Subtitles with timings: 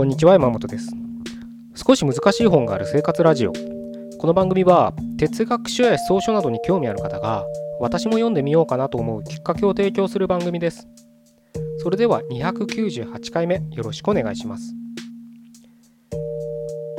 [0.00, 0.94] こんにちは山本です。
[1.74, 3.52] 少し難しい本がある生活ラジオ。
[4.16, 7.44] この番組は哲学書や思想書などに興味ある方が
[7.80, 10.88] 私も読んでみようかなと思うきっかけを提供する番組です。
[11.82, 14.74] それでは298回目よろしくお願いします。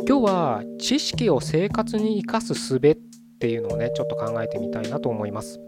[0.08, 2.98] 今日は知識を生活に生かす術っ
[3.40, 5.60] ていうのをねちょっと考えてみたいなと思います。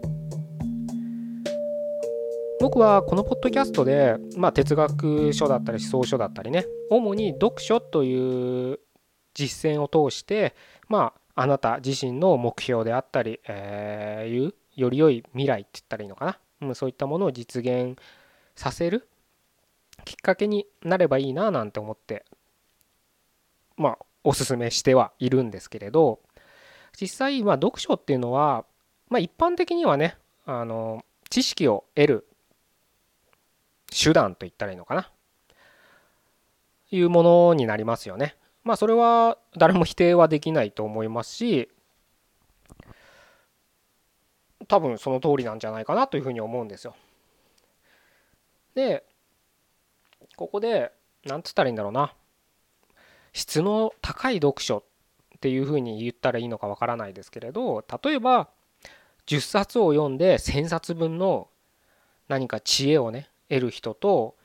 [2.64, 8.80] 僕はこのポッドキャストで、まあ、哲学書だったり思想書だったりね主に読書という
[9.34, 10.54] 実践を通して
[10.88, 17.98] まああなた自身の目標であったり、えー、いうより良い未来って言ったらいいのかな、うん、そういったものを実現
[18.56, 19.08] させる
[20.06, 22.24] きっかけになればいいななんて思って
[23.76, 26.20] まあおすすめしてはいるんですけれど
[26.98, 28.64] 実際まあ読書っていうのは
[29.10, 32.26] まあ一般的にはねあの知識を得る
[34.04, 35.10] 手段と言ったらいいのかな？
[36.90, 38.36] いうものになりますよね。
[38.62, 41.70] まあそれは誰も否定はできないと思いますし
[44.68, 46.94] 多分その通りなんじゃないかなというふうに思うんですよ。
[48.74, 49.04] で
[50.36, 50.92] ここで
[51.24, 52.14] 何つったらいいんだろうな
[53.32, 54.82] 質の高い読書っ
[55.40, 58.48] ていうふうに言ったらいいのかわからないですけれど例えば
[59.26, 61.48] 10冊を読んで1,000冊分の
[62.28, 64.36] 何か知恵をね得る人と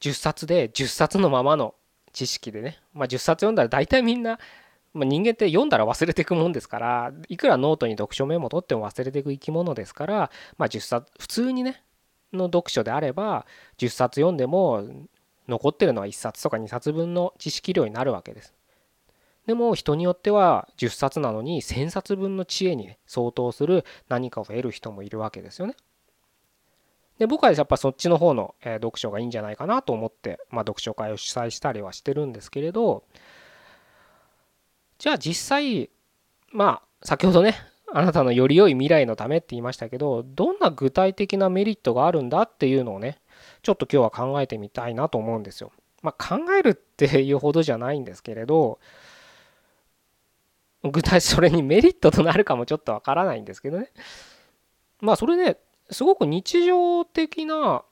[0.00, 1.74] 10冊で10冊のままの
[2.12, 4.38] 知識でね、まあ、10冊読んだら大体みんな、
[4.94, 11.82] まあ、人間って読んだら忘れていくもんですからいくらノートに読書メモ取っても忘れていく生き物ですから、まあ、10冊普通にね
[12.32, 13.46] の読書であれば
[13.78, 14.84] 10冊読んでも
[15.48, 18.54] 残ってるのは1冊とか2冊分の知識量になるわけです。
[19.46, 25.74] でも人によっては10冊なのに1000冊分の知恵に、相当する何かを得る人もいるわけですよね。
[27.18, 33.04] で僕はやっぱそっちの方の、え読書がいいんじゃないかなと思って、まあ、読書会を主催したりはしてるんですけれど
[34.98, 35.90] じゃあ実際
[36.52, 37.56] まあ先ほどね
[37.92, 43.20] あなたのより良い未来のためって言いましたけどどんな具体的なメリットがあるんだっていうのをね
[43.62, 45.72] ちょっと今日は考えてみたいなと思うんですよ。
[46.02, 48.78] まあ、考えるっていうほどじゃないんですけれど
[50.84, 53.90] 具体それにメリットとなるかもちょっとわからないんですけどね。
[55.00, 55.56] まあそれね
[55.90, 57.84] すごく日常的な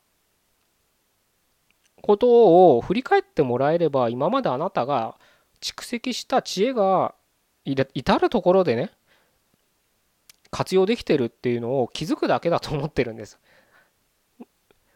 [2.03, 5.17] ことを振り返ってもらえれば今まであなたが
[5.61, 7.15] 蓄積した知恵が
[7.65, 8.91] 至る所でね
[10.51, 13.39] 活用できてるっていうのを気づくだけだと思ってるんです。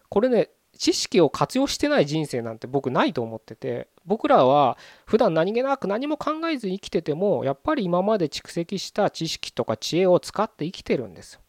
[0.08, 11.40] これね知識を活用してない人生なんて僕ないと思ってて僕らは普段何気なく何も考えず生きててもやっぱり今まで蓄積した知識とか知恵を使って生きてるんですよ。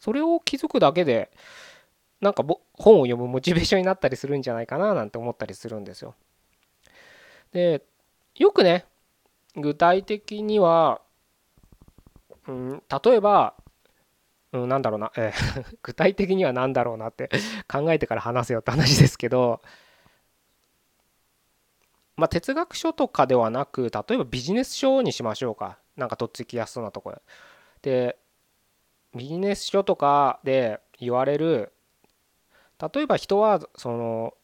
[0.00, 1.30] それを気づくだけで
[2.20, 2.42] なんか
[2.74, 6.14] 本を読むモチベーションになったりするんじゃないかななんて思ったりするんですよ。
[7.52, 7.82] で
[8.34, 8.84] よくね
[9.56, 11.00] 具体的には、
[12.46, 13.54] うん、例えば、
[14.52, 17.28] うん、なんだろうな、えー、 具体的には何だろうなって
[17.68, 19.60] 考えてから話せよって話ですけど
[22.16, 27.22] まあ哲学書とかではなく例えばビジネス書にしましょうかなんかとっつきやすそうなところ
[27.82, 28.19] で
[29.14, 31.72] ビジネス書とかで言われる
[32.94, 34.34] 例えば人はその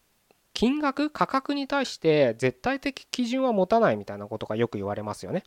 [0.53, 5.45] 金額価格に対して絶対的基準は持たないみたいなことがよく言われますよね。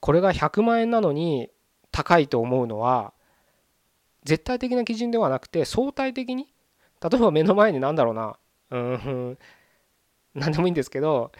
[0.00, 1.50] これが100万円なのに
[1.90, 3.12] 高いと思うのは
[4.24, 6.46] 絶対的な基準ではなくて相対的に
[7.02, 8.36] 例えば目の前に何だろうな
[8.70, 9.38] うん
[10.34, 11.32] 何でもいいんですけど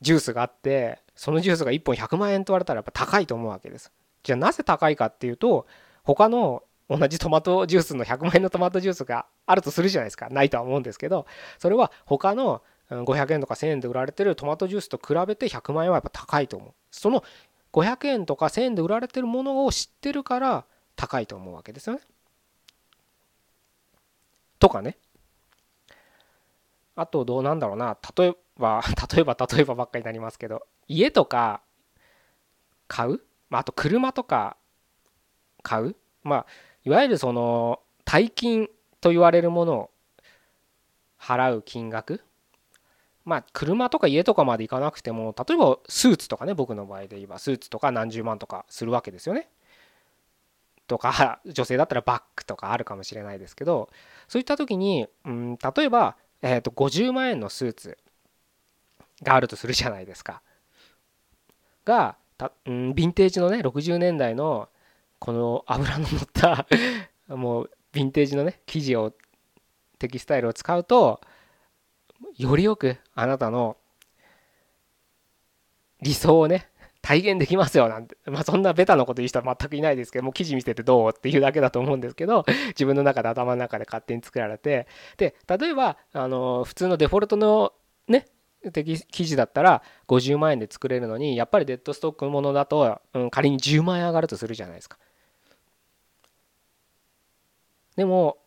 [0.00, 3.90] ジュースがあってそのジュースが1本100万円と言われたらやっぱ高いと思うわけです。
[4.26, 5.68] じゃあなぜ高いかっていうと
[6.02, 10.28] 他の同じトマトジュースの100万円のトマトジュースがあるとするじゃないですか。
[10.30, 11.26] ないとは思うんですけど
[11.60, 12.60] それは他の
[12.90, 16.72] 500円とか1000円で売られてるトマトジュースと比べて100万円はやっぱ高いと思う。
[16.90, 17.22] その
[17.72, 20.64] 500円とか1000円で売られてるものを知ってるから
[20.96, 22.02] 高いと思うわけですよね。
[24.58, 24.98] とかね。
[26.96, 27.96] あとどうなんだろうな。
[28.16, 28.82] 例えば
[29.14, 31.62] 例えば例えばばっかりになりますけど家とか
[32.88, 33.20] 買う？
[33.50, 34.56] まあ、あと車とか
[35.62, 36.46] 買う、まあ、
[36.84, 38.68] いわゆるその大金
[39.00, 39.90] と言われるものを
[41.20, 42.22] 払う金額？
[43.24, 49.48] まあ車とか家とかまで行かなくても例えばスーツとかね僕の場合で言えばスーツとか何十万とかするわけですよね。
[50.86, 53.90] とか 女性だったらバッグとかあるかもしれないですけど
[54.28, 57.98] そういった時に、うん、例えば、えー、と50万円のスーツ
[59.22, 60.40] があるとするじゃないですか。
[61.84, 64.68] がた、うん、ヴィンテージのね60年代の
[65.18, 66.66] この油の乗った
[67.34, 69.12] もうヴィンテージのね生地を
[69.98, 71.20] テキスタイルを使うと
[72.36, 73.76] よりよくあなたの
[76.02, 76.68] 理想をね
[77.00, 84.88] 体現できますよなんて、まあ、そんなベタなこと言う人は全くいないですけども記事見せてどうっていうだけだと思うんですけど自分の中で頭の中で勝手に作られて。
[85.16, 87.72] で例えばあの普通のデフォルトの
[88.70, 94.98] ね記事だったら50万円で作れるのにやっぱりデッドストックものだと、うん、仮に10万円上がるとするじゃないですか。
[97.96, 98.38] でも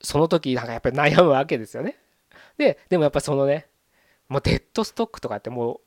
[0.00, 1.96] その時なんかやっぱり悩むわけですよね。
[2.56, 3.66] ででもやっぱそのね
[4.28, 5.80] もうデッドストックとかってもう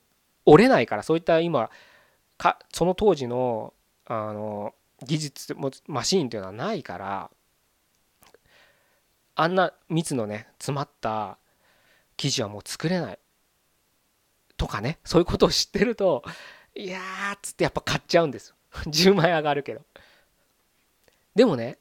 [0.45, 1.69] 折れないからそういった今
[2.37, 3.73] かその当時の
[4.05, 4.73] あの
[5.03, 7.31] 技術もマシーンというのはないから
[9.35, 11.37] あんな蜜のね詰まった
[12.17, 13.19] 生地はもう作れない
[14.61, 16.23] とかねそういうことを知ってると
[16.75, 18.55] いやーっつってやっぱ買っちゃうんですよ。
[18.85, 19.81] 10万円上がるけど。
[21.33, 21.79] でもね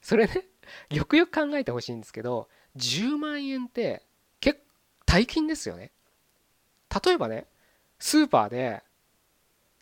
[0.00, 0.46] それね
[0.88, 2.48] よくよく考えてほしいんですけど
[2.78, 4.02] 10万円って
[4.40, 4.64] 結構
[5.04, 5.92] 大金ですよね。
[7.04, 7.44] 例えばね
[7.98, 8.82] スーパーで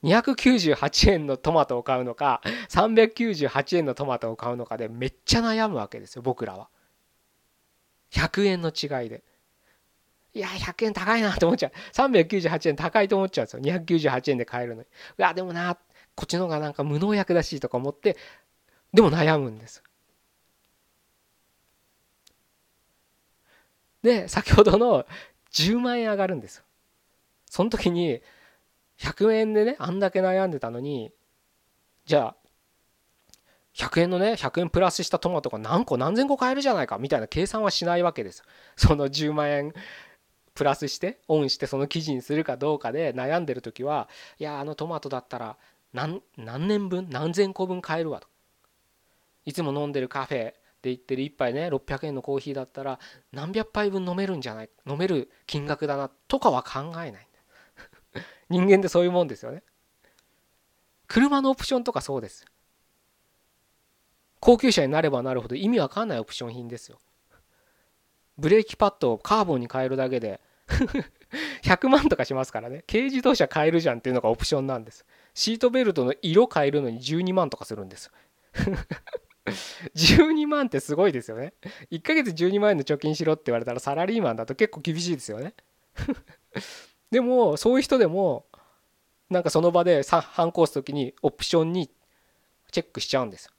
[0.03, 6.69] 298円のトマトを買うのか398円のトマトを買うのかでめっちゃ悩むわけですよ僕らは。
[8.11, 9.23] 100円の違いで。
[10.35, 11.73] いや100円高いなと思っちゃう。
[11.93, 13.61] 398円高いと思っちゃうんですよ。
[13.63, 14.87] 298円で買えるのに。
[14.87, 14.89] い
[15.19, 15.77] やでもな
[16.15, 18.17] こっちの方がなんか無農薬だしとか思って
[18.93, 19.83] でも悩むんです。
[24.03, 25.07] で先ほどの
[25.53, 26.63] 10万円上がるんです
[27.47, 28.21] その時に
[28.99, 31.11] 100円でねあんだけ悩んでたのに
[32.07, 32.37] じゃあ
[33.75, 38.43] 100円のね100円プラスしたトマトが何個何千個買えるじゃないかみたいな計算はしないわけです
[38.77, 39.73] その10万円
[40.61, 45.57] プラスしてオンしてその記事にするかどうかで悩んでる時はいやあのトマトだったら
[45.95, 48.29] 何何年分何千個分買えるわと。
[49.47, 52.99] いつも飲んでるカフェで言ってる1杯ね600円のコーヒーだったら
[53.33, 57.29] 何百杯分飲めるんじゃない飲める金額だなとかは考えない。
[58.51, 59.63] 人間ってそういうもんですよね。
[61.07, 62.45] 車のオプションとかそうです。
[64.41, 66.99] 高級車になればなるほど意味わかんないオプション品ですよ。
[68.37, 70.39] ブレーキパッドをカーボンに変えるだけで
[71.63, 72.85] 100万とかしますからね。
[72.87, 75.05] 軽自動車変えるじゃんっていうのがオプションなんです。
[75.35, 78.11] シートベルトの色変えるのに12万とかするんです。
[79.95, 81.55] 12万ってすごいですよね。
[81.91, 85.55] 1ヶ月12万円の貯金しろって言われたらサラリーマンだと結構厳しいですよね。
[87.11, 88.47] でもそういう人でも
[89.29, 91.91] なんかその場で反抗す時にオプションに
[92.71, 93.51] チェックしちゃうんです。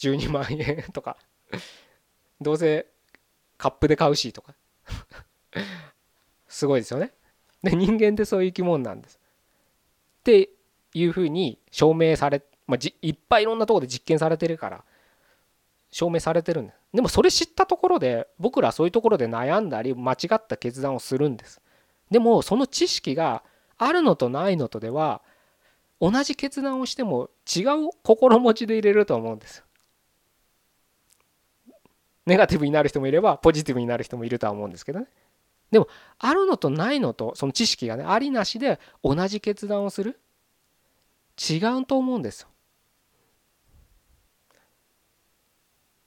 [0.00, 1.16] 12万円とか。
[2.40, 2.86] どうせ
[3.56, 4.54] カップで買うしとか。
[6.54, 7.12] すごいですよね。
[7.64, 9.18] で人間ってそういう生き物なんです。
[10.20, 10.50] って
[10.94, 14.84] いうふうに証明され、まあ、じいっぱいいろんなとこで実験されてるから
[15.90, 16.78] 証明されてるんです。
[16.92, 21.60] でもそれ知ったところで僕らそういうところで悩んだり間違った決断をするんです。
[22.12, 23.42] でもその知識が
[23.76, 25.22] あるのとないのとでは
[26.00, 29.64] 同じ決断をしても違う心持ちで入れると思うんです。
[32.26, 35.06] ネガティブになる人もいればポジティブになる人もいるとは思うんですけどね。
[35.70, 35.88] でも
[36.18, 40.20] あるのとないのとその知識がねありなしで同じ決断をする。
[41.36, 42.48] 違うと思うんですよ。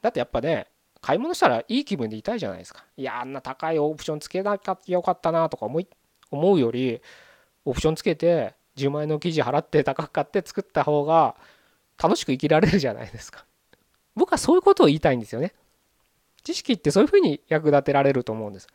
[0.01, 0.67] だってやっぱね
[1.01, 2.85] 買い物したらいい気分でいたいじゃないですか。
[2.95, 5.87] いやあんな高いオプションつけなきゃよかったなとか思い
[6.31, 7.01] 思うより
[7.65, 11.35] オプションつけて10万円の記事払って高く買って作った方が
[12.01, 13.45] 楽しく生きられるじゃないですか。
[14.15, 15.53] 僕はそういうことを言いたいんですよね。
[16.43, 18.67] 知識ってそういうふうに役立てられると思うんです。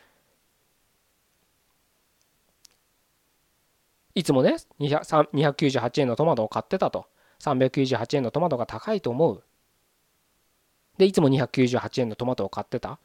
[4.14, 7.06] いつもね298円のトマトを買ってたと。
[7.40, 9.42] 398円のトマトが高いと思う。
[10.98, 12.98] でいつも298円のトマトを買ってた。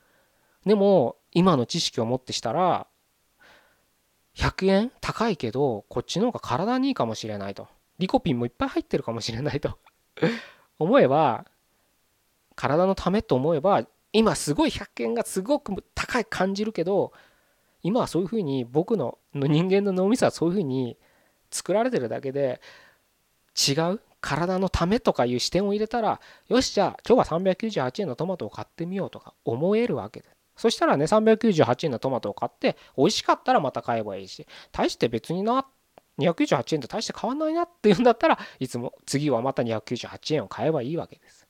[0.65, 2.87] でも今の知識を持ってしたら
[4.35, 7.67] 100円高いけどこっちの方が体にいいかもしれないと。
[7.97, 9.77] リコピンもいっぱい入ってるかもしれないと。
[10.77, 11.45] 思えば
[12.55, 17.11] 体のためと思えば今すごい100円がすごく高い感じるけど
[17.83, 20.97] 今はそういうふうに僕の人間の脳みそはそういうふうに
[21.51, 22.61] 作られてるだけで
[23.55, 35.65] 違う体のためとかいう視点を入れたらよしじゃあ今日は398円のトマトを買ってみようとか思えるわけでそしたらね398円のトマトを買って美味しかったらまた買えばいいし大して別にな
[36.19, 41.46] 298円と大して変わんないなっていうんだったらいつも次はまた298円を買えばいいわけです。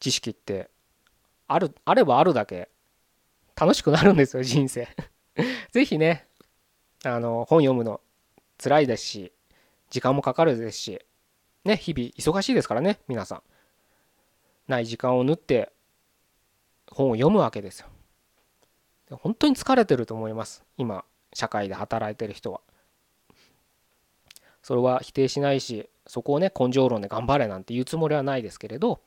[0.00, 0.70] 知識って
[1.46, 2.68] あるあればあるだけ
[3.54, 4.88] 楽しくなるんですよ人生
[5.70, 6.26] ぜひね
[7.04, 8.00] あの本読むの
[8.58, 9.32] 辛いですし
[9.90, 11.00] 時間もかかるですし
[11.64, 13.42] ね日々忙しいですからね皆さん
[14.66, 15.72] ない時間を縫って
[16.90, 17.88] 本を読むわけですよ。
[19.10, 21.04] 本当に疲れてると思います今
[21.34, 22.60] 社会で働いてる人は。
[24.62, 29.00] それは否定しないしそこをね根性論で頑張れなんて言うつもりはないですけれど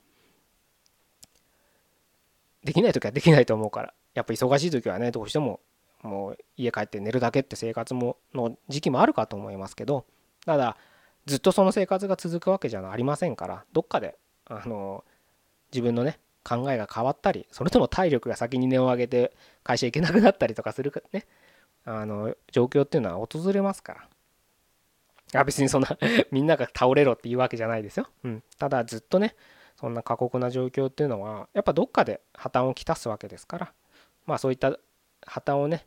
[2.64, 3.94] できない時はできないと思うから。
[4.14, 5.60] やっぱ忙しい時はねどうしても
[6.02, 10.04] もう家帰って寝るだけって生活もの時期もあるかと思いますけど
[10.44, 10.76] ただ
[11.26, 14.16] ずっとその生活が続くわけじゃありませんからどっかで
[14.46, 15.04] あの
[15.72, 21.26] 自分のね考えが変わったりそれとも体力が先に値を上げて会社行けなくなったりとかするね
[21.86, 24.08] あの状況っていうのは訪れますから。
[25.40, 25.98] あ別にそんな
[26.30, 29.34] みんなが倒れろっていうわけじゃないですよ、うん、ただずっとね
[29.76, 33.72] そんな過酷な状況っていうのはやっぱどっかで破綻をきたすわけですから。
[34.26, 34.78] まあそういった
[35.26, 35.86] 破綻をね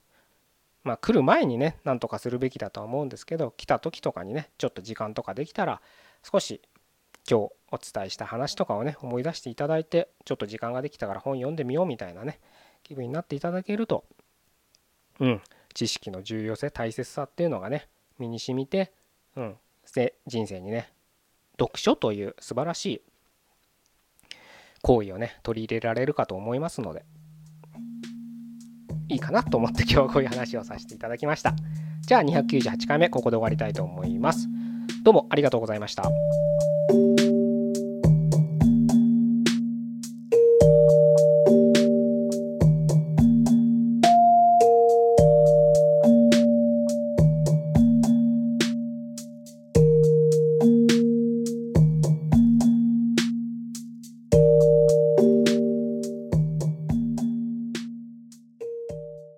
[0.83, 5.81] まあ来る前にねなんとかするべきだとは思うんですけど来た時とかにねちょっと時間とかできたら
[6.23, 6.61] 少し
[7.29, 12.39] 今日お伝えした話とかをね思い出していただいてちょっと時間ができたから本読んでみようみたいなね
[12.83, 14.05] 気分になっていただけると
[15.19, 15.41] うん
[15.73, 18.91] 知識の重要性大切さっていうのがね身に染みて
[19.35, 19.55] うん
[19.93, 20.91] で人生にね
[21.59, 23.01] 読書という素晴らしい
[24.87, 27.03] 行為をね取り入れられるかと思いますので
[29.09, 31.53] いいかなと思って今日はこういう話をさせていただきました
[32.01, 34.47] じゃあ298回目ここで終わりたいと思います
[35.03, 36.03] どうもありがとうございました。